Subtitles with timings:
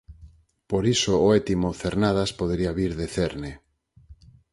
[0.69, 3.51] Por iso o étimo "Cernadas" podería vir de cerne.